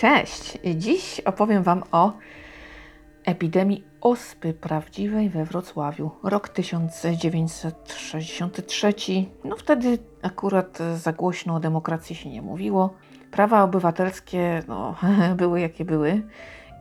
Cześć! 0.00 0.58
Dziś 0.76 1.20
opowiem 1.20 1.62
Wam 1.62 1.82
o 1.92 2.12
epidemii 3.24 3.84
ospy 4.00 4.54
prawdziwej 4.54 5.30
we 5.30 5.44
Wrocławiu. 5.44 6.10
Rok 6.22 6.48
1963. 6.48 8.94
No 9.44 9.56
wtedy 9.56 9.98
akurat 10.22 10.78
za 10.94 11.12
głośno 11.12 11.54
o 11.54 11.60
demokracji 11.60 12.16
się 12.16 12.30
nie 12.30 12.42
mówiło. 12.42 12.94
Prawa 13.30 13.62
obywatelskie 13.62 14.62
no, 14.68 14.94
były 15.36 15.60
jakie 15.60 15.84
były. 15.84 16.22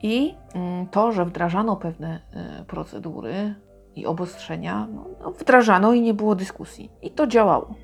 I 0.01 0.35
mm, 0.53 0.87
to, 0.87 1.11
że 1.11 1.25
wdrażano 1.25 1.75
pewne 1.75 2.21
e, 2.33 2.63
procedury 2.67 3.55
i 3.95 4.05
obostrzenia, 4.05 4.87
no, 4.93 5.05
no, 5.21 5.31
wdrażano 5.31 5.93
i 5.93 6.01
nie 6.01 6.13
było 6.13 6.35
dyskusji. 6.35 6.91
I 7.01 7.11
to 7.11 7.27
działało. 7.27 7.75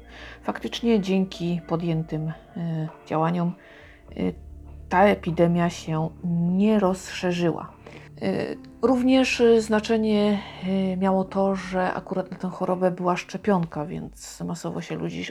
Faktycznie 0.42 1.00
dzięki 1.00 1.62
podjętym 1.68 2.32
e, 2.58 2.88
działaniom 3.06 3.54
e, 4.12 4.45
ta 4.90 5.04
epidemia 5.04 5.70
się 5.70 6.10
nie 6.52 6.80
rozszerzyła. 6.80 7.72
Również 8.82 9.44
znaczenie 9.60 10.40
miało 10.98 11.24
to, 11.24 11.56
że 11.56 11.94
akurat 11.94 12.32
na 12.32 12.38
tę 12.38 12.50
chorobę 12.50 12.92
była 12.92 13.18
szczepionka, 13.18 13.86
więc 13.86 14.42
masowo 14.42 14.82
się 14.82 14.96
ludzi 14.96 15.26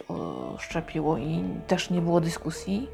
szczepiło 0.58 1.18
i 1.18 1.44
też 1.66 1.90
nie 1.90 2.00
było 2.00 2.20
dyskusji 2.20 2.88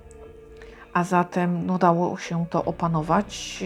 a 0.92 1.04
zatem 1.04 1.66
no, 1.66 1.78
dało 1.78 2.16
się 2.16 2.46
to 2.50 2.64
opanować 2.64 3.64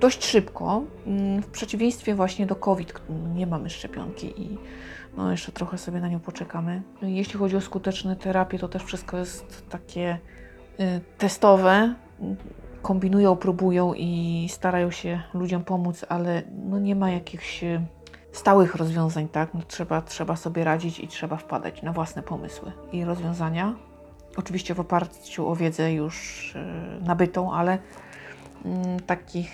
dość 0.00 0.24
szybko. 0.24 0.82
Mm, 1.06 1.42
w 1.42 1.46
przeciwieństwie 1.46 2.14
właśnie 2.14 2.46
do 2.46 2.56
COVID, 2.56 2.94
nie 3.34 3.46
mamy 3.46 3.70
szczepionki 3.70 4.42
i 4.42 4.58
no, 5.16 5.30
jeszcze 5.30 5.52
trochę 5.52 5.78
sobie 5.78 6.00
na 6.00 6.08
nią 6.08 6.20
poczekamy. 6.20 6.82
Jeśli 7.02 7.38
chodzi 7.38 7.56
o 7.56 7.60
skuteczne 7.60 8.16
terapie, 8.16 8.58
to 8.58 8.68
też 8.68 8.82
wszystko 8.82 9.18
jest 9.18 9.68
takie 9.68 10.12
y, 10.12 10.18
testowe. 11.18 11.94
Kombinują, 12.82 13.36
próbują 13.36 13.94
i 13.94 14.46
starają 14.50 14.90
się 14.90 15.22
ludziom 15.34 15.64
pomóc, 15.64 16.04
ale 16.08 16.42
no, 16.64 16.78
nie 16.78 16.96
ma 16.96 17.10
jakichś 17.10 17.64
e, 17.64 17.86
stałych 18.32 18.74
rozwiązań, 18.74 19.28
tak? 19.28 19.54
No, 19.54 19.60
trzeba, 19.68 20.02
trzeba 20.02 20.36
sobie 20.36 20.64
radzić 20.64 21.00
i 21.00 21.08
trzeba 21.08 21.36
wpadać 21.36 21.82
na 21.82 21.92
własne 21.92 22.22
pomysły 22.22 22.72
i 22.92 23.04
rozwiązania 23.04 23.74
oczywiście 24.36 24.74
w 24.74 24.80
oparciu 24.80 25.48
o 25.48 25.56
wiedzę 25.56 25.92
już 25.92 26.52
e, 26.56 27.04
nabytą, 27.04 27.52
ale 27.52 27.78
mm, 28.64 29.00
takich 29.00 29.50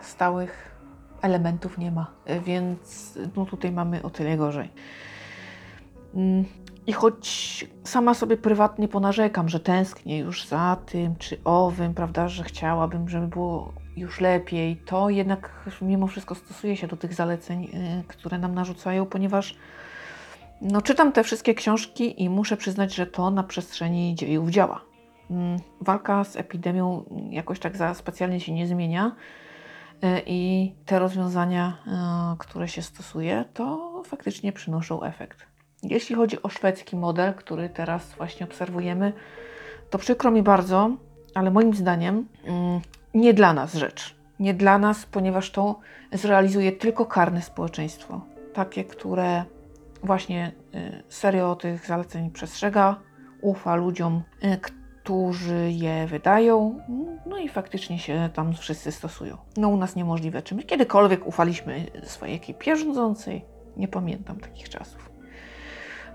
stałych 0.00 0.76
elementów 1.22 1.78
nie 1.78 1.90
ma, 1.90 2.10
więc 2.44 3.18
no 3.36 3.46
tutaj 3.46 3.72
mamy 3.72 4.02
o 4.02 4.10
tyle 4.10 4.36
gorzej. 4.36 4.70
Mm, 6.16 6.44
I 6.86 6.92
choć 6.92 7.66
sama 7.84 8.14
sobie 8.14 8.36
prywatnie 8.36 8.88
ponarzekam, 8.88 9.48
że 9.48 9.60
tęsknię 9.60 10.18
już 10.18 10.46
za 10.46 10.76
tym 10.86 11.16
czy 11.16 11.38
owym, 11.44 11.94
prawda, 11.94 12.28
że 12.28 12.44
chciałabym, 12.44 13.08
żeby 13.08 13.28
było 13.28 13.72
już 13.96 14.20
lepiej, 14.20 14.76
to 14.76 15.10
jednak 15.10 15.70
mimo 15.82 16.06
wszystko 16.06 16.34
stosuję 16.34 16.76
się 16.76 16.86
do 16.86 16.96
tych 16.96 17.14
zaleceń, 17.14 17.68
które 18.08 18.38
nam 18.38 18.54
narzucają, 18.54 19.06
ponieważ 19.06 19.56
no, 20.60 20.82
czytam 20.82 21.12
te 21.12 21.24
wszystkie 21.24 21.54
książki 21.54 22.22
i 22.22 22.30
muszę 22.30 22.56
przyznać, 22.56 22.94
że 22.94 23.06
to 23.06 23.30
na 23.30 23.42
przestrzeni 23.42 24.14
dziejów 24.14 24.50
działa. 24.50 24.80
Mm, 25.30 25.58
walka 25.80 26.24
z 26.24 26.36
epidemią 26.36 27.04
jakoś 27.30 27.58
tak 27.58 27.76
za 27.76 27.94
specjalnie 27.94 28.40
się 28.40 28.52
nie 28.52 28.66
zmienia 28.66 29.16
e, 30.02 30.22
i 30.26 30.72
te 30.86 30.98
rozwiązania, 30.98 31.78
e, 31.86 32.36
które 32.38 32.68
się 32.68 32.82
stosuje, 32.82 33.44
to 33.54 34.02
faktycznie 34.06 34.52
przynoszą 34.52 35.02
efekt. 35.02 35.55
Jeśli 35.90 36.16
chodzi 36.16 36.42
o 36.42 36.48
szwedzki 36.48 36.96
model, 36.96 37.34
który 37.34 37.68
teraz 37.68 38.14
właśnie 38.14 38.46
obserwujemy, 38.46 39.12
to 39.90 39.98
przykro 39.98 40.30
mi 40.30 40.42
bardzo, 40.42 40.90
ale 41.34 41.50
moim 41.50 41.74
zdaniem 41.74 42.28
mm, 42.44 42.80
nie 43.14 43.34
dla 43.34 43.52
nas 43.52 43.74
rzecz. 43.74 44.16
Nie 44.40 44.54
dla 44.54 44.78
nas, 44.78 45.06
ponieważ 45.06 45.50
to 45.50 45.78
zrealizuje 46.12 46.72
tylko 46.72 47.06
karne 47.06 47.42
społeczeństwo. 47.42 48.20
Takie, 48.52 48.84
które 48.84 49.44
właśnie 50.02 50.52
y, 50.74 51.02
serio 51.08 51.56
tych 51.56 51.86
zaleceń 51.86 52.30
przestrzega, 52.30 52.96
ufa 53.40 53.74
ludziom, 53.74 54.22
y, 54.44 54.58
którzy 55.06 55.70
je 55.72 56.06
wydają, 56.06 56.80
no 57.26 57.38
i 57.38 57.48
faktycznie 57.48 57.98
się 57.98 58.28
tam 58.34 58.54
wszyscy 58.54 58.92
stosują. 58.92 59.36
No 59.56 59.68
u 59.68 59.76
nas 59.76 59.96
niemożliwe. 59.96 60.42
Czy 60.42 60.54
my 60.54 60.62
kiedykolwiek 60.62 61.26
ufaliśmy 61.26 61.86
swojej 62.04 62.36
ekipie 62.36 62.76
rządzącej? 62.76 63.44
Nie 63.76 63.88
pamiętam 63.88 64.40
takich 64.40 64.68
czasów. 64.68 65.15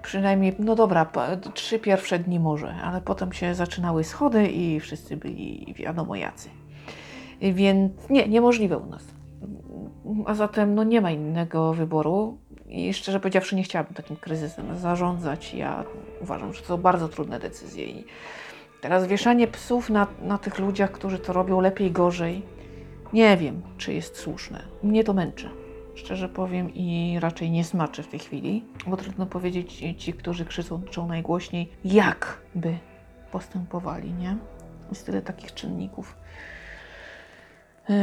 Przynajmniej, 0.01 0.56
no 0.59 0.75
dobra, 0.75 1.12
trzy 1.53 1.79
pierwsze 1.79 2.19
dni 2.19 2.39
może, 2.39 2.75
ale 2.84 3.01
potem 3.01 3.34
się 3.34 3.56
zaczynały 3.56 4.03
schody 4.03 4.47
i 4.47 4.79
wszyscy 4.79 5.17
byli 5.17 5.73
wiadomo 5.78 6.16
jacy. 6.16 6.50
Więc 7.41 8.09
nie, 8.09 8.28
niemożliwe 8.28 8.78
u 8.78 8.85
nas. 8.85 9.03
A 10.25 10.34
zatem 10.34 10.75
no 10.75 10.84
nie 10.84 11.01
ma 11.01 11.11
innego 11.11 11.73
wyboru. 11.73 12.38
I 12.67 12.94
szczerze 12.94 13.19
powiedziawszy, 13.19 13.56
nie 13.56 13.63
chciałabym 13.63 13.94
takim 13.94 14.16
kryzysem 14.16 14.78
zarządzać. 14.78 15.53
Ja 15.53 15.84
uważam, 16.22 16.53
że 16.53 16.61
to 16.61 16.67
są 16.67 16.78
bardzo 16.78 17.07
trudne 17.09 17.40
decyzje. 17.40 17.85
I 17.85 18.06
teraz 18.81 19.07
wieszanie 19.07 19.47
psów 19.47 19.90
na, 19.90 20.07
na 20.22 20.38
tych 20.38 20.59
ludziach, 20.59 20.91
którzy 20.91 21.19
to 21.19 21.34
robią 21.34 21.61
lepiej, 21.61 21.91
gorzej, 21.91 22.41
nie 23.13 23.38
wiem, 23.38 23.61
czy 23.78 23.94
jest 23.94 24.17
słuszne. 24.17 24.63
Mnie 24.84 25.03
to 25.03 25.13
męczy. 25.13 25.50
Szczerze 26.01 26.29
powiem 26.29 26.73
i 26.73 27.17
raczej 27.19 27.51
nie 27.51 27.63
smaczy 27.63 28.03
w 28.03 28.07
tej 28.07 28.19
chwili, 28.19 28.66
bo 28.88 28.97
trudno 28.97 29.25
powiedzieć 29.25 29.84
ci, 29.97 30.13
którzy 30.13 30.45
krzyczą 30.45 31.07
najgłośniej, 31.07 31.72
jak 31.85 32.41
by 32.56 32.78
postępowali, 33.31 34.13
nie? 34.13 34.38
Jest 34.90 35.06
tyle 35.06 35.22
takich 35.22 35.53
czynników 35.53 36.16
yy, 37.90 37.95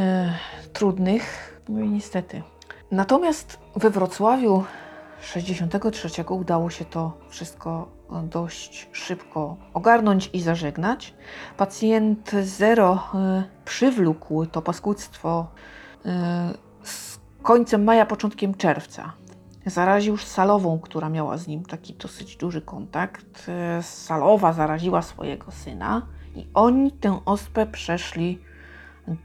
trudnych, 0.73 1.55
no 1.69 1.81
i 1.81 1.89
niestety 1.89 2.43
Natomiast 2.91 3.59
we 3.77 3.91
Wrocławiu 3.91 4.65
63 5.21 6.09
udało 6.29 6.71
się 6.71 6.85
to 6.85 7.19
wszystko 7.29 7.89
dość 8.23 8.89
szybko 8.93 9.57
ogarnąć 9.75 10.31
i 10.33 10.41
zażegnać. 10.41 11.15
Pacjent 11.57 12.31
zero 12.43 13.05
e, 13.15 13.45
przywlókł 13.65 14.47
to 14.47 14.63
paskudztwo 14.63 15.47
e, 16.07 16.55
z 16.83 17.18
końcem 17.49 17.85
maja, 17.85 18.07
początkiem 18.07 18.55
czerwca. 18.55 19.13
Zaraził 19.67 20.17
salową, 20.17 20.79
która 20.79 21.09
miała 21.09 21.37
z 21.37 21.47
nim 21.47 21.65
taki 21.65 21.95
dosyć 21.95 22.37
duży 22.37 22.63
kontakt. 22.63 23.47
Salowa 23.83 24.53
zaraziła 24.53 25.03
swojego 25.03 25.53
syna 25.53 26.07
i 26.37 26.47
oni 26.55 26.93
tę 26.93 27.21
ospę 27.25 27.67
przeszli 27.67 28.39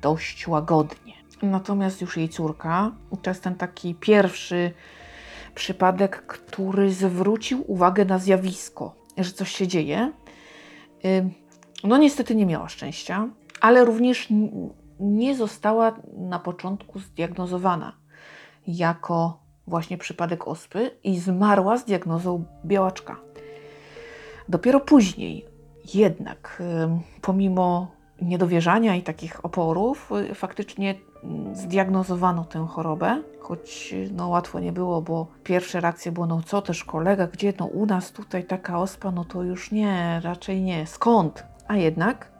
dość 0.02 0.48
łagodnie. 0.48 1.14
Natomiast 1.42 2.02
już 2.02 2.18
jej 2.18 2.30
córka, 2.30 2.92
to 3.22 3.30
jest 3.30 3.44
ten 3.44 3.56
taki 3.56 3.96
pierwszy 3.96 4.72
przypadek, 5.56 6.26
który 6.28 6.94
zwrócił 6.94 7.72
uwagę 7.72 8.06
na 8.06 8.20
zjawisko, 8.20 8.96
że 9.18 9.32
coś 9.32 9.52
się 9.52 9.68
dzieje. 9.68 10.12
No 11.84 11.98
niestety 11.98 12.36
nie 12.36 12.46
miała 12.46 12.70
szczęścia, 12.70 13.30
ale 13.62 13.86
również 13.86 14.28
nie 15.00 15.36
została 15.36 15.96
na 16.18 16.40
początku 16.40 17.00
zdiagnozowana 17.00 18.03
jako 18.68 19.40
właśnie 19.68 19.98
przypadek 19.98 20.48
ospy 20.48 20.92
i 21.04 21.20
zmarła 21.20 21.78
z 21.78 21.86
diagnozą 21.86 22.44
białaczka. 22.66 23.16
Dopiero 24.50 24.80
później 24.80 25.46
jednak, 25.94 26.64
pomimo 27.22 27.92
niedowierzania 28.22 28.96
i 28.96 29.02
takich 29.02 29.46
oporów, 29.46 30.10
faktycznie 30.34 30.96
zdiagnozowano 31.54 32.46
tę 32.46 32.68
chorobę, 32.70 33.24
choć 33.40 33.96
no, 34.12 34.28
łatwo 34.28 34.60
nie 34.60 34.72
było, 34.72 35.02
bo 35.02 35.28
pierwsze 35.44 35.82
reakcje 35.82 36.12
było, 36.12 36.28
no 36.28 36.42
co 36.46 36.62
też 36.62 36.84
kolega, 36.84 37.28
gdzie, 37.28 37.54
no 37.60 37.66
u 37.66 37.86
nas 37.86 38.12
tutaj 38.12 38.44
taka 38.44 38.80
ospa, 38.80 39.12
no 39.12 39.26
to 39.26 39.44
już 39.44 39.72
nie, 39.72 40.22
raczej 40.24 40.62
nie, 40.62 40.88
skąd? 40.88 41.44
A 41.68 41.76
jednak, 41.76 42.32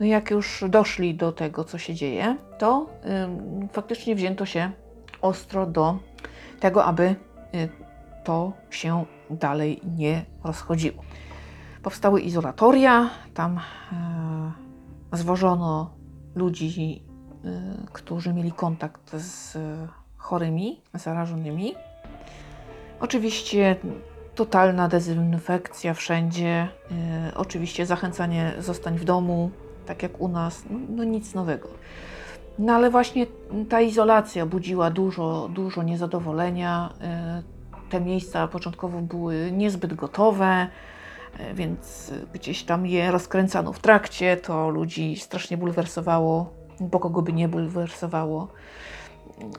no 0.00 0.06
jak 0.06 0.30
już 0.30 0.64
doszli 0.68 1.14
do 1.14 1.32
tego, 1.32 1.64
co 1.64 1.78
się 1.78 1.94
dzieje, 1.94 2.36
to 2.58 2.86
ym, 3.24 3.68
faktycznie 3.72 4.14
wzięto 4.14 4.46
się 4.46 4.70
ostro 5.24 5.66
do 5.66 5.98
tego, 6.60 6.84
aby 6.84 7.16
y, 7.54 7.68
to 8.24 8.52
się 8.70 9.04
dalej 9.30 9.80
nie 9.96 10.24
rozchodziło. 10.44 11.02
Powstały 11.82 12.20
izolatoria, 12.20 13.10
tam 13.34 13.60
y, 15.12 15.16
zwożono 15.16 15.90
ludzi 16.34 17.02
Y, 17.44 17.86
którzy 17.92 18.34
mieli 18.34 18.52
kontakt 18.52 19.16
z 19.16 19.58
chorymi, 20.16 20.80
zarażonymi. 20.94 21.74
Oczywiście 23.00 23.76
totalna 24.34 24.88
dezynfekcja 24.88 25.94
wszędzie, 25.94 26.68
y, 27.30 27.34
oczywiście 27.34 27.86
zachęcanie 27.86 28.52
zostań 28.58 28.98
w 28.98 29.04
domu, 29.04 29.50
tak 29.86 30.02
jak 30.02 30.20
u 30.20 30.28
nas, 30.28 30.64
no, 30.70 30.78
no 30.88 31.04
nic 31.04 31.34
nowego. 31.34 31.68
No 32.58 32.72
ale 32.72 32.90
właśnie 32.90 33.26
ta 33.68 33.80
izolacja 33.80 34.46
budziła 34.46 34.90
dużo, 34.90 35.48
dużo 35.48 35.82
niezadowolenia. 35.82 36.90
Y, 37.40 37.90
te 37.90 38.00
miejsca 38.00 38.48
początkowo 38.48 39.00
były 39.00 39.52
niezbyt 39.52 39.94
gotowe, 39.94 40.66
e, 41.38 41.54
więc 41.54 42.12
gdzieś 42.32 42.62
tam 42.62 42.86
je 42.86 43.10
rozkręcano 43.10 43.72
w 43.72 43.78
trakcie, 43.78 44.36
to 44.36 44.68
ludzi 44.68 45.16
strasznie 45.16 45.56
bulwersowało, 45.56 46.50
bo 46.80 47.00
kogo 47.00 47.22
by 47.22 47.32
nie 47.32 47.48
bulwersowało. 47.48 48.48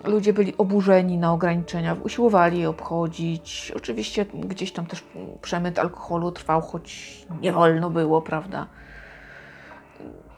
Ludzie 0.04 0.34
byli 0.34 0.58
oburzeni 0.58 1.18
na 1.18 1.34
ograniczenia, 1.34 1.96
usiłowali 2.04 2.60
je 2.60 2.70
obchodzić. 2.70 3.72
Oczywiście 3.76 4.26
gdzieś 4.26 4.72
tam 4.72 4.86
też 4.86 5.04
przemyt 5.42 5.80
alkoholu 5.80 6.32
trwał, 6.32 6.62
choć 6.62 7.18
nie 7.42 7.52
wolno 7.52 7.90
było, 7.90 8.22
prawda? 8.22 8.68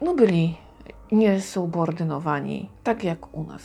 No 0.00 0.14
byli 0.14 0.56
niesubordynowani, 1.12 2.70
tak 2.82 3.04
jak 3.04 3.34
u 3.34 3.44
nas. 3.44 3.62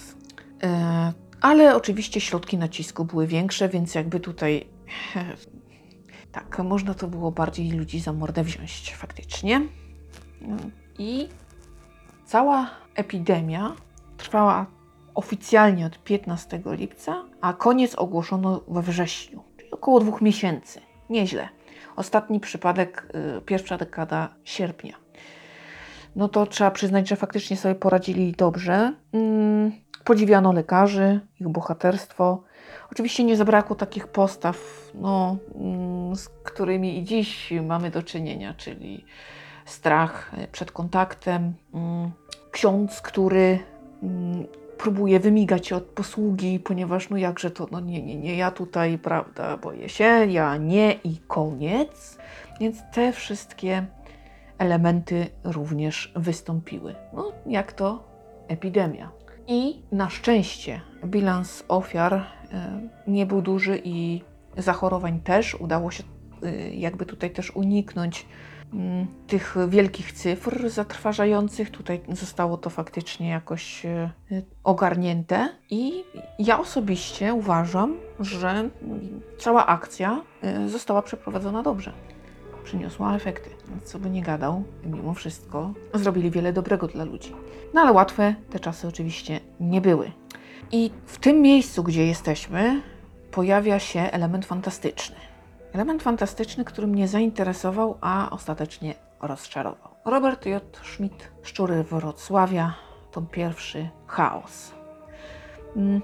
E, 0.64 1.14
ale 1.42 1.76
oczywiście 1.76 2.22
środki 2.22 2.58
nacisku 2.58 3.06
były 3.06 3.28
większe, 3.28 3.70
więc 3.70 3.96
jakby 3.96 4.20
tutaj 4.20 4.68
tak, 6.32 6.60
można 6.60 6.94
to 6.94 7.08
było 7.08 7.32
bardziej 7.32 7.72
ludzi 7.72 8.00
za 8.00 8.14
mordę 8.14 8.44
wziąć 8.44 8.96
faktycznie. 8.96 9.62
No 10.42 10.58
I 11.00 11.30
cała 12.26 12.70
epidemia 12.96 13.76
trwała 14.18 14.66
oficjalnie 15.16 15.86
od 15.86 16.04
15 16.04 16.62
lipca, 16.66 17.24
a 17.42 17.54
koniec 17.54 17.96
ogłoszono 17.96 18.62
we 18.68 18.82
wrześniu, 18.82 19.44
czyli 19.58 19.72
około 19.72 20.00
dwóch 20.00 20.22
miesięcy. 20.22 20.82
Nieźle. 21.10 21.50
Ostatni 21.96 22.40
przypadek, 22.40 23.08
y, 23.38 23.42
pierwsza 23.42 23.78
dekada 23.78 24.36
sierpnia. 24.44 25.03
No 26.16 26.28
to 26.28 26.46
trzeba 26.46 26.72
przyznać, 26.72 27.10
że 27.10 27.16
faktycznie 27.16 27.58
sobie 27.58 27.76
poradzili 27.76 28.32
dobrze. 28.32 28.94
Mm, 29.14 29.72
podziwiano 30.04 30.54
lekarzy, 30.54 31.20
ich 31.40 31.50
bohaterstwo. 31.50 32.44
Oczywiście 32.92 33.24
nie 33.24 33.38
zabrakło 33.38 33.76
takich 33.76 34.08
postaw, 34.08 34.58
no, 34.96 35.38
mm, 35.56 36.16
z 36.16 36.30
którymi 36.30 37.00
i 37.00 37.04
dziś 37.04 37.54
mamy 37.68 37.92
do 37.92 38.04
czynienia, 38.04 38.54
czyli 38.54 39.06
strach 39.66 40.32
przed 40.52 40.72
kontaktem, 40.72 41.54
mm, 41.74 42.12
ksiądz, 42.52 43.02
który 43.02 43.60
próbuje 44.78 45.20
wymigać 45.20 45.74
od 45.74 45.84
posługi, 45.84 46.60
ponieważ 46.60 47.10
no 47.10 47.18
jakże 47.18 47.52
to, 47.52 47.68
no 47.72 47.80
nie, 47.80 48.02
nie, 48.04 48.18
nie, 48.18 48.38
ja 48.38 48.52
tutaj, 48.52 48.98
prawda, 48.98 49.58
boję 49.58 49.90
się, 49.90 50.26
ja 50.30 50.58
nie 50.58 50.94
i 51.04 51.18
koniec. 51.28 52.18
Więc 52.60 52.78
te 52.94 53.12
wszystkie 53.12 53.86
elementy 54.58 55.28
również 55.44 56.14
wystąpiły. 56.16 56.96
No, 57.14 57.32
jak 57.46 57.74
to 57.74 58.04
epidemia. 58.48 59.12
I 59.48 59.82
na 59.92 60.10
szczęście 60.10 60.82
bilans 61.06 61.64
ofiar 61.68 62.14
e, 62.14 62.24
nie 63.08 63.26
był 63.26 63.42
duży 63.42 63.82
i 63.84 64.22
zachorowań 64.58 65.20
też. 65.20 65.56
Udało 65.56 65.92
się 65.92 66.04
e, 66.44 66.70
jakby 66.76 67.06
tutaj 67.06 67.32
też 67.32 67.56
uniknąć 67.56 68.26
mm, 68.74 69.08
tych 69.28 69.56
wielkich 69.68 70.12
cyfr 70.12 70.70
zatrważających. 70.70 71.72
Tutaj 71.72 72.02
zostało 72.10 72.58
to 72.58 72.70
faktycznie 72.70 73.30
jakoś 73.30 73.86
e, 73.86 74.12
ogarnięte 74.64 75.50
i 75.70 76.04
ja 76.40 76.60
osobiście 76.60 77.34
uważam, 77.34 77.98
że 78.20 78.70
cała 79.40 79.66
akcja 79.66 80.22
została 80.68 81.02
przeprowadzona 81.02 81.64
dobrze 81.64 81.94
przyniosła 82.64 83.16
efekty. 83.16 83.50
Co 83.84 84.00
by 84.00 84.10
nie 84.10 84.22
gadał, 84.22 84.64
mimo 84.86 85.14
wszystko 85.14 85.74
zrobili 85.94 86.32
wiele 86.32 86.54
dobrego 86.54 86.88
dla 86.88 87.04
ludzi. 87.04 87.36
No 87.74 87.82
ale 87.82 87.92
łatwe 87.92 88.36
te 88.50 88.60
czasy 88.60 88.88
oczywiście 88.88 89.40
nie 89.60 89.82
były. 89.82 90.12
I 90.72 90.92
w 91.06 91.18
tym 91.18 91.42
miejscu, 91.42 91.84
gdzie 91.84 92.08
jesteśmy, 92.08 92.82
pojawia 93.32 93.80
się 93.80 94.00
element 94.00 94.46
fantastyczny. 94.46 95.16
Element 95.74 96.04
fantastyczny, 96.04 96.66
który 96.66 96.88
mnie 96.88 97.08
zainteresował, 97.08 97.98
a 98.02 98.30
ostatecznie 98.30 98.96
rozczarował. 99.22 99.92
Robert 100.06 100.46
J. 100.46 100.64
Schmidt, 100.84 101.32
Szczury 101.44 101.84
Wrocławia, 101.84 102.74
tom 103.12 103.28
pierwszy, 103.28 103.90
Chaos. 104.08 104.72
Mm, 105.76 106.02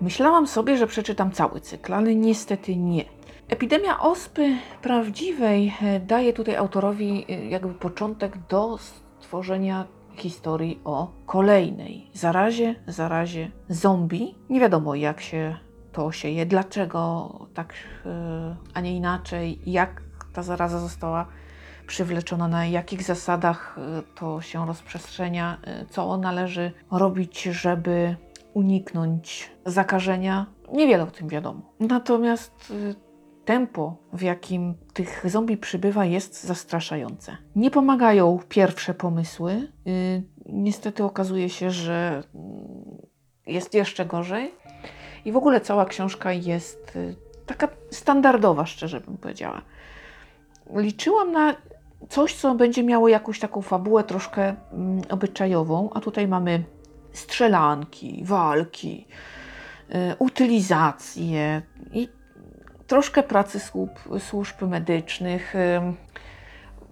myślałam 0.00 0.46
sobie, 0.46 0.76
że 0.76 0.86
przeczytam 0.86 1.32
cały 1.32 1.60
cykl, 1.60 1.94
ale 1.94 2.14
niestety 2.14 2.76
nie. 2.76 3.04
Epidemia 3.52 4.00
ospy 4.00 4.56
prawdziwej 4.82 5.74
e, 5.82 6.00
daje 6.00 6.32
tutaj 6.32 6.56
autorowi 6.56 7.24
e, 7.28 7.46
jakby 7.46 7.74
początek 7.74 8.38
do 8.48 8.78
stworzenia 8.78 9.84
historii 10.16 10.80
o 10.84 11.12
kolejnej 11.26 12.10
zarazie, 12.14 12.74
zarazie 12.86 13.50
zombie. 13.68 14.34
Nie 14.50 14.60
wiadomo 14.60 14.94
jak 14.94 15.20
się 15.20 15.56
to 15.92 16.12
sieje, 16.12 16.46
dlaczego 16.46 17.30
tak, 17.54 17.74
e, 18.06 18.56
a 18.74 18.80
nie 18.80 18.96
inaczej, 18.96 19.60
jak 19.66 20.02
ta 20.32 20.42
zaraza 20.42 20.78
została 20.78 21.26
przywleczona, 21.86 22.48
na 22.48 22.66
jakich 22.66 23.02
zasadach 23.02 23.76
to 24.14 24.40
się 24.40 24.66
rozprzestrzenia, 24.66 25.58
co 25.90 26.16
należy 26.16 26.72
robić, 26.90 27.42
żeby 27.42 28.16
uniknąć 28.54 29.50
zakażenia. 29.66 30.46
Niewiele 30.72 31.02
o 31.02 31.06
tym 31.06 31.28
wiadomo. 31.28 31.60
Natomiast 31.80 32.72
tempo, 33.44 33.96
w 34.12 34.22
jakim 34.22 34.74
tych 34.92 35.30
zombie 35.30 35.56
przybywa, 35.56 36.04
jest 36.04 36.44
zastraszające. 36.44 37.36
Nie 37.56 37.70
pomagają 37.70 38.38
pierwsze 38.48 38.94
pomysły. 38.94 39.68
Yy, 39.84 40.22
niestety 40.46 41.04
okazuje 41.04 41.48
się, 41.48 41.70
że 41.70 42.22
yy, 43.46 43.52
jest 43.52 43.74
jeszcze 43.74 44.06
gorzej. 44.06 44.54
I 45.24 45.32
w 45.32 45.36
ogóle 45.36 45.60
cała 45.60 45.84
książka 45.84 46.32
jest 46.32 46.92
yy, 46.94 47.16
taka 47.46 47.68
standardowa, 47.90 48.66
szczerze 48.66 49.00
bym 49.00 49.16
powiedziała. 49.16 49.62
Liczyłam 50.74 51.32
na 51.32 51.54
coś, 52.08 52.34
co 52.34 52.54
będzie 52.54 52.82
miało 52.82 53.08
jakąś 53.08 53.40
taką 53.40 53.62
fabułę 53.62 54.04
troszkę 54.04 54.54
mm, 54.72 55.02
obyczajową, 55.10 55.90
a 55.94 56.00
tutaj 56.00 56.28
mamy 56.28 56.64
strzelanki, 57.12 58.22
walki, 58.24 59.06
y, 59.90 59.94
utylizację 60.18 61.62
i 61.92 62.08
troszkę 62.86 63.22
pracy 63.22 63.60
służb, 63.60 63.92
służb 64.18 64.62
medycznych, 64.62 65.54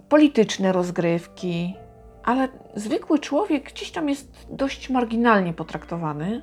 polityczne 0.09 0.71
rozgrywki, 0.71 1.75
ale 2.23 2.47
zwykły 2.75 3.19
człowiek 3.19 3.63
gdzieś 3.63 3.91
tam 3.91 4.09
jest 4.09 4.47
dość 4.49 4.89
marginalnie 4.89 5.53
potraktowany. 5.53 6.41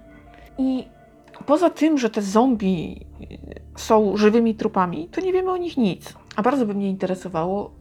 I 0.58 0.88
poza 1.46 1.70
tym, 1.70 1.98
że 1.98 2.10
te 2.10 2.22
zombie 2.22 3.06
y, 3.76 3.80
są 3.80 4.16
żywymi 4.16 4.54
trupami, 4.54 5.08
to 5.08 5.20
nie 5.20 5.32
wiemy 5.32 5.50
o 5.50 5.56
nich 5.56 5.76
nic. 5.76 6.14
A 6.36 6.42
bardzo 6.42 6.66
by 6.66 6.74
mnie 6.74 6.88
interesowało 6.88 7.74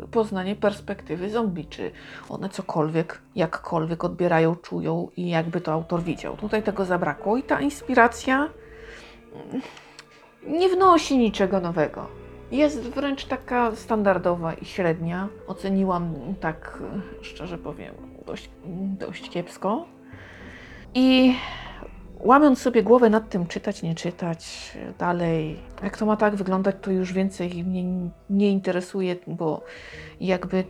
yy, 0.00 0.06
poznanie 0.08 0.56
perspektywy 0.56 1.30
zombie, 1.30 1.66
czy 1.66 1.90
one 2.28 2.48
cokolwiek, 2.48 3.22
jakkolwiek 3.34 4.04
odbierają, 4.04 4.56
czują 4.56 5.08
i 5.16 5.28
jakby 5.28 5.60
to 5.60 5.72
autor 5.72 6.02
widział. 6.02 6.36
Tutaj 6.36 6.62
tego 6.62 6.84
zabrakło 6.84 7.36
i 7.36 7.42
ta 7.42 7.60
inspiracja. 7.60 8.48
Nie 10.46 10.68
wnosi 10.68 11.18
niczego 11.18 11.60
nowego. 11.60 12.06
Jest 12.50 12.80
wręcz 12.80 13.24
taka 13.24 13.76
standardowa 13.76 14.54
i 14.54 14.64
średnia. 14.64 15.28
Oceniłam 15.46 16.14
tak, 16.40 16.82
szczerze 17.22 17.58
powiem, 17.58 17.94
dość, 18.26 18.50
dość 18.98 19.30
kiepsko. 19.30 19.86
I 20.94 21.34
łamiąc 22.20 22.58
sobie 22.60 22.82
głowę 22.82 23.10
nad 23.10 23.28
tym, 23.28 23.46
czytać, 23.46 23.82
nie 23.82 23.94
czytać 23.94 24.72
dalej, 24.98 25.56
jak 25.82 25.96
to 25.96 26.06
ma 26.06 26.16
tak 26.16 26.36
wyglądać, 26.36 26.76
to 26.80 26.90
już 26.90 27.12
więcej 27.12 27.64
mnie 27.64 27.84
nie 28.30 28.50
interesuje, 28.50 29.16
bo 29.26 29.64
jakby 30.20 30.64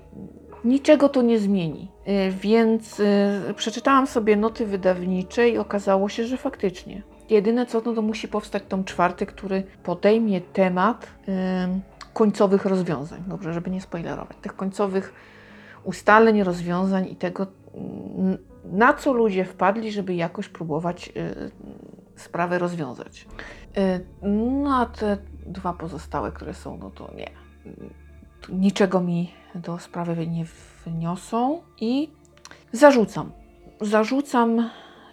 niczego 0.64 1.08
to 1.08 1.22
nie 1.22 1.38
zmieni. 1.38 1.88
Y, 2.08 2.30
więc 2.30 3.00
y, 3.00 3.54
przeczytałam 3.56 4.06
sobie 4.06 4.36
noty 4.36 4.66
wydawnicze 4.66 5.48
i 5.48 5.58
okazało 5.58 6.08
się, 6.08 6.24
że 6.24 6.36
faktycznie 6.36 7.02
Jedyne 7.30 7.66
co, 7.66 7.82
no 7.86 7.92
to 7.92 8.02
musi 8.02 8.28
powstać 8.28 8.62
tom 8.68 8.84
czwarty, 8.84 9.26
który 9.26 9.64
podejmie 9.82 10.40
temat 10.40 11.06
końcowych 12.14 12.64
rozwiązań. 12.64 13.24
Dobrze, 13.26 13.52
żeby 13.52 13.70
nie 13.70 13.80
spoilerować. 13.80 14.36
Tych 14.42 14.56
końcowych 14.56 15.14
ustaleń, 15.84 16.42
rozwiązań 16.42 17.08
i 17.10 17.16
tego, 17.16 17.46
yy, 17.74 18.38
na 18.64 18.94
co 18.94 19.12
ludzie 19.12 19.44
wpadli, 19.44 19.92
żeby 19.92 20.14
jakoś 20.14 20.48
próbować 20.48 21.08
yy, 21.08 21.50
sprawę 22.16 22.58
rozwiązać. 22.58 23.26
No 24.22 24.76
a 24.76 24.86
te 24.86 25.16
dwa 25.46 25.72
pozostałe, 25.72 26.32
które 26.32 26.54
są, 26.54 26.78
no 26.78 26.90
to 26.90 27.10
nie. 27.14 27.30
Niczego 28.48 29.00
mi 29.00 29.32
do 29.54 29.78
sprawy 29.78 30.26
nie 30.26 30.44
wniosą 30.86 31.62
i 31.80 32.10
zarzucam. 32.72 33.32
Zarzucam 33.80 34.70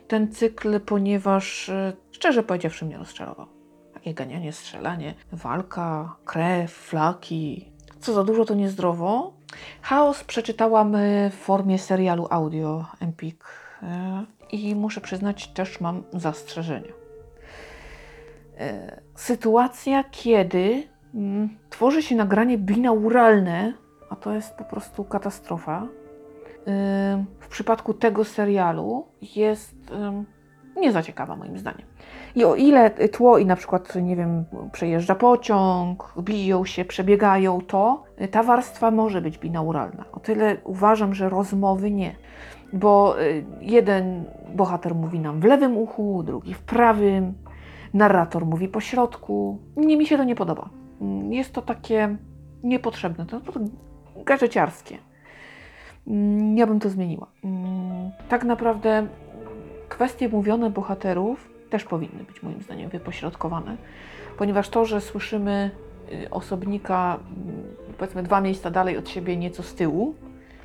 ten 0.07 0.31
cykl, 0.31 0.79
ponieważ 0.79 1.69
e, 1.69 1.93
szczerze 2.11 2.43
powiedziawszy 2.43 2.85
mnie 2.85 2.97
rozczarował. 2.97 3.47
Takie 3.93 4.13
ganianie, 4.13 4.53
strzelanie, 4.53 5.13
walka, 5.31 6.15
krew, 6.25 6.71
flaki. 6.71 7.71
Co 7.99 8.13
za 8.13 8.23
dużo 8.23 8.45
to 8.45 8.53
niezdrowo. 8.53 9.33
Chaos 9.81 10.23
przeczytałam 10.23 10.95
e, 10.95 11.29
w 11.29 11.35
formie 11.35 11.79
serialu 11.79 12.27
audio 12.29 12.85
Empik 12.99 13.45
e, 13.83 14.25
i 14.51 14.75
muszę 14.75 15.01
przyznać, 15.01 15.47
też 15.47 15.81
mam 15.81 16.03
zastrzeżenia. 16.13 16.93
Sytuacja, 19.15 20.03
kiedy 20.03 20.83
Tworzy 21.69 22.01
się 22.01 22.15
nagranie 22.15 22.57
binauralne, 22.57 23.73
a 24.09 24.15
to 24.15 24.33
jest 24.33 24.55
po 24.55 24.63
prostu 24.63 25.03
katastrofa. 25.03 25.87
W 27.39 27.47
przypadku 27.49 27.93
tego 27.93 28.23
serialu 28.23 29.07
jest 29.35 29.75
nie 30.75 30.91
za 30.91 31.01
ciekawa 31.03 31.35
moim 31.35 31.57
zdaniem. 31.57 31.87
I 32.35 32.45
o 32.45 32.55
ile 32.55 32.89
tło 32.89 33.37
i 33.37 33.45
na 33.45 33.55
przykład, 33.55 33.95
nie 33.95 34.15
wiem, 34.15 34.45
przejeżdża 34.71 35.15
pociąg, 35.15 36.13
biją 36.19 36.65
się, 36.65 36.85
przebiegają, 36.85 37.61
to 37.61 38.03
ta 38.31 38.43
warstwa 38.43 38.91
może 38.91 39.21
być 39.21 39.37
binauralna. 39.37 40.05
O 40.11 40.19
tyle 40.19 40.57
uważam, 40.63 41.13
że 41.13 41.29
rozmowy 41.29 41.91
nie. 41.91 42.15
Bo 42.73 43.21
y, 43.21 43.45
jeden 43.61 44.25
bohater 44.55 44.95
mówi 44.95 45.19
nam 45.19 45.39
w 45.39 45.43
lewym 45.43 45.77
uchu, 45.77 46.23
drugi 46.23 46.53
w 46.53 46.61
prawym, 46.61 47.33
narrator 47.93 48.45
mówi 48.45 48.67
po 48.67 48.81
środku. 48.81 49.59
Nie 49.77 49.97
mi 49.97 50.05
się 50.05 50.17
to 50.17 50.23
nie 50.23 50.35
podoba. 50.35 50.69
Mm, 51.03 51.33
Jest 51.33 51.53
to 51.53 51.61
takie 51.61 52.17
niepotrzebne, 52.63 53.25
to 53.25 53.41
gadżeciarskie. 54.25 54.97
Mm, 56.07 56.57
Ja 56.57 56.67
bym 56.67 56.79
to 56.79 56.89
zmieniła. 56.89 57.27
Mm, 57.43 58.11
Tak 58.29 58.43
naprawdę 58.43 59.07
kwestie 59.89 60.29
mówione 60.29 60.69
bohaterów 60.69 61.49
też 61.69 61.83
powinny 61.83 62.23
być 62.23 62.43
moim 62.43 62.61
zdaniem 62.61 62.89
wypośrodkowane, 62.89 63.77
ponieważ 64.37 64.69
to, 64.69 64.85
że 64.85 65.01
słyszymy 65.01 65.71
y, 66.25 66.29
osobnika 66.29 67.19
powiedzmy 67.97 68.23
dwa 68.23 68.41
miejsca 68.41 68.71
dalej 68.71 68.97
od 68.97 69.09
siebie, 69.09 69.37
nieco 69.37 69.63
z 69.63 69.75
tyłu, 69.75 70.15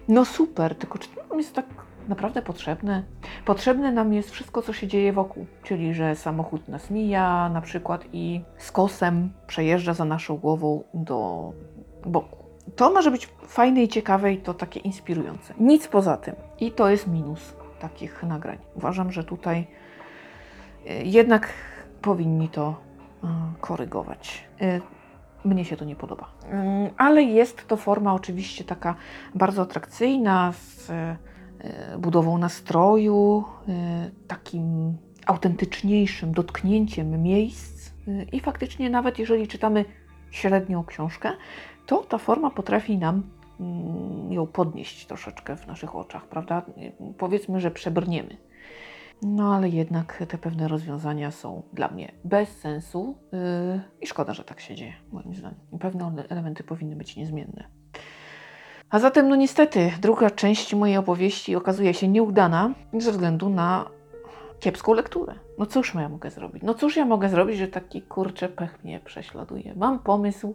no 0.08 0.24
super, 0.24 0.74
tylko 0.74 0.98
czy 0.98 1.08
to 1.28 1.36
jest 1.36 1.54
tak 1.54 1.64
naprawdę 2.08 2.42
potrzebne? 2.42 3.02
Potrzebne 3.44 3.92
nam 3.92 4.12
jest 4.12 4.30
wszystko, 4.30 4.62
co 4.62 4.72
się 4.72 4.86
dzieje 4.86 5.12
wokół, 5.12 5.46
czyli 5.62 5.94
że 5.94 6.16
samochód 6.16 6.68
nas 6.68 6.90
mija 6.90 7.48
na 7.48 7.60
przykład 7.60 8.04
i 8.12 8.40
z 8.58 8.72
kosem 8.72 9.32
przejeżdża 9.46 9.94
za 9.94 10.04
naszą 10.04 10.36
głową 10.36 10.82
do 10.94 11.52
boku. 12.06 12.44
To 12.76 12.92
może 12.92 13.10
być 13.10 13.26
fajne 13.46 13.82
i 13.82 13.88
ciekawe 13.88 14.32
i 14.32 14.38
to 14.38 14.54
takie 14.54 14.80
inspirujące. 14.80 15.54
Nic 15.60 15.88
poza 15.88 16.16
tym. 16.16 16.34
I 16.60 16.72
to 16.72 16.88
jest 16.88 17.06
minus 17.06 17.54
takich 17.80 18.22
nagrań. 18.22 18.58
Uważam, 18.74 19.12
że 19.12 19.24
tutaj 19.24 19.66
y, 20.86 21.04
jednak 21.04 21.48
powinni 22.02 22.48
to 22.48 22.74
y, 23.24 23.26
korygować. 23.60 24.44
Y, 24.62 24.80
Mnie 25.44 25.64
się 25.64 25.76
to 25.76 25.84
nie 25.84 25.96
podoba. 25.96 26.28
Mm, 26.50 26.90
Ale 26.96 27.22
jest 27.22 27.68
to 27.68 27.76
forma 27.76 28.14
oczywiście 28.14 28.64
taka 28.64 28.94
bardzo 29.34 29.62
atrakcyjna, 29.62 30.52
z 30.52 30.90
budową 31.98 32.38
nastroju, 32.38 33.44
y, 33.68 34.26
takim 34.26 34.96
autentyczniejszym 35.26 36.32
dotknięciem 36.32 37.22
miejsc. 37.22 37.90
Y, 38.08 38.26
I 38.32 38.40
faktycznie, 38.40 38.90
nawet 38.90 39.18
jeżeli 39.18 39.48
czytamy 39.48 39.84
średnią 40.30 40.84
książkę, 40.84 41.32
to 41.86 41.96
ta 41.96 42.18
forma 42.18 42.50
potrafi 42.50 42.98
nam 42.98 43.22
mm, 43.60 44.32
ją 44.32 44.46
podnieść 44.46 45.06
troszeczkę 45.06 45.56
w 45.56 45.66
naszych 45.66 45.96
oczach, 45.96 46.28
prawda? 46.28 46.62
Powiedzmy, 47.18 47.60
że 47.60 47.70
przebrniemy. 47.70 48.36
No 49.22 49.54
ale 49.54 49.68
jednak 49.68 50.24
te 50.28 50.38
pewne 50.38 50.68
rozwiązania 50.68 51.30
są 51.30 51.62
dla 51.72 51.88
mnie 51.88 52.12
bez 52.24 52.48
sensu 52.48 53.18
yy, 53.32 53.80
i 54.00 54.06
szkoda, 54.06 54.34
że 54.34 54.44
tak 54.44 54.60
się 54.60 54.74
dzieje, 54.74 54.92
moim 55.12 55.34
zdaniem. 55.34 55.58
Pewne 55.80 56.04
ele- 56.04 56.24
elementy 56.28 56.64
powinny 56.64 56.96
być 56.96 57.16
niezmienne. 57.16 57.64
A 58.90 58.98
zatem, 58.98 59.28
no 59.28 59.36
niestety, 59.36 59.92
druga 60.00 60.30
część 60.30 60.74
mojej 60.74 60.96
opowieści 60.96 61.56
okazuje 61.56 61.94
się 61.94 62.08
nieudana 62.08 62.74
ze 62.98 63.12
względu 63.12 63.48
na 63.48 63.90
kiepską 64.60 64.94
lekturę. 64.94 65.34
No 65.58 65.66
cóż 65.66 65.94
ja 65.94 66.08
mogę 66.08 66.30
zrobić? 66.30 66.62
No 66.62 66.74
cóż 66.74 66.96
ja 66.96 67.04
mogę 67.04 67.28
zrobić, 67.28 67.56
że 67.58 67.68
taki 67.68 68.02
kurczę 68.02 68.48
pech 68.48 68.84
mnie 68.84 69.00
prześladuje? 69.00 69.74
Mam 69.76 69.98
pomysł, 69.98 70.54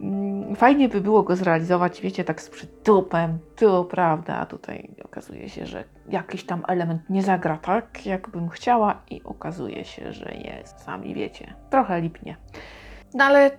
Mm, 0.00 0.56
Fajnie 0.56 0.88
by 0.88 1.00
było 1.00 1.22
go 1.22 1.36
zrealizować, 1.36 2.00
wiecie, 2.00 2.24
tak 2.24 2.42
z 2.42 2.50
przytupem, 2.50 3.38
to 3.56 3.84
prawda, 3.84 4.36
a 4.36 4.46
tutaj 4.46 4.90
okazuje 5.04 5.48
się, 5.48 5.66
że 5.66 5.84
jakiś 6.08 6.44
tam 6.44 6.64
element 6.68 7.10
nie 7.10 7.22
zagra 7.22 7.56
tak, 7.56 8.06
jakbym 8.06 8.48
chciała 8.48 9.02
i 9.10 9.22
okazuje 9.24 9.84
się, 9.84 10.12
że 10.12 10.34
jest, 10.34 10.80
sami 10.80 11.14
wiecie, 11.14 11.54
trochę 11.70 12.00
lipnie. 12.00 12.36
No 13.14 13.24
ale 13.24 13.50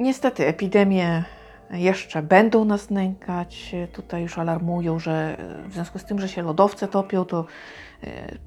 niestety 0.00 0.46
epidemie 0.46 1.24
jeszcze 1.70 2.22
będą 2.22 2.64
nas 2.64 2.90
nękać, 2.90 3.74
tutaj 3.92 4.22
już 4.22 4.38
alarmują, 4.38 4.98
że 4.98 5.36
w 5.68 5.72
związku 5.72 5.98
z 5.98 6.04
tym, 6.04 6.20
że 6.20 6.28
się 6.28 6.42
lodowce 6.42 6.88
topią, 6.88 7.24
to 7.24 7.46
e, 8.02 8.38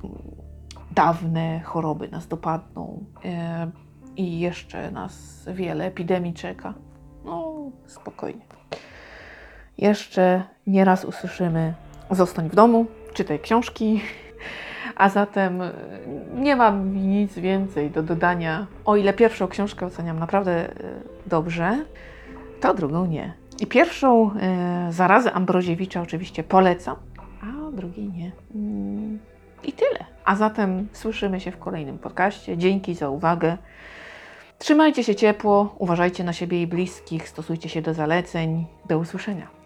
dawne 0.92 1.60
choroby 1.60 2.08
nas 2.08 2.28
dopadną 2.28 3.06
e, 3.26 3.72
i 4.16 4.40
jeszcze 4.40 4.92
nas 4.92 5.46
wiele 5.54 5.86
epidemii 5.86 6.34
czeka. 6.34 6.74
No, 7.26 7.72
spokojnie. 7.86 8.46
Jeszcze 9.78 10.44
nieraz 10.68 11.06
usłyszymy: 11.06 11.74
zostań 12.12 12.50
w 12.50 12.56
domu, 12.56 12.86
czytaj 13.14 13.40
książki. 13.40 14.02
A 14.96 15.10
zatem 15.10 15.62
y, 15.62 15.72
nie 16.34 16.56
mam 16.56 16.96
nic 16.96 17.34
więcej 17.34 17.92
do 17.92 18.04
dodania. 18.04 18.68
O 18.86 18.96
ile 18.96 19.14
pierwszą 19.14 19.48
książkę 19.48 19.86
oceniam 19.86 20.20
naprawdę 20.20 20.70
dobrze, 21.26 21.86
to 22.62 22.74
drugą 22.74 23.06
nie. 23.06 23.34
I 23.60 23.68
pierwszą 23.68 24.32
y, 24.90 24.94
zarazę 24.94 25.34
Ambroziewicza 25.34 26.02
oczywiście 26.02 26.44
polecam, 26.44 26.96
a 27.42 27.72
drugiej 27.72 28.10
nie. 28.10 28.32
Mm, 28.56 29.20
I 29.64 29.72
tyle. 29.72 30.06
A 30.26 30.36
zatem 30.36 30.88
słyszymy 30.94 31.40
się 31.40 31.52
w 31.52 31.58
kolejnym 31.58 31.98
podcaście. 31.98 32.58
Dzięki 32.58 32.96
za 32.96 33.10
uwagę. 33.10 33.58
Trzymajcie 34.60 35.04
się 35.04 35.16
ciepło, 35.16 35.76
uważajcie 35.78 36.24
na 36.24 36.34
siebie 36.34 36.62
i 36.62 36.68
bliskich, 36.68 37.30
stosujcie 37.30 37.70
się 37.70 37.82
do 37.82 37.94
zaleceń. 37.94 38.66
Do 38.90 39.00
usłyszenia. 39.00 39.57